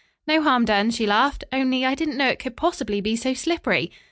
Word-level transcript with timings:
"No 0.25 0.41
harm 0.41 0.65
done," 0.65 0.89
she 0.89 1.05
laughed, 1.05 1.43
"only 1.53 1.85
I 1.85 1.93
didn't 1.93 2.17
know 2.17 2.27
it 2.29 2.39
could 2.39 2.57
possibly 2.57 3.01
be 3.01 3.15
so 3.15 3.35
slippery." 3.35 3.91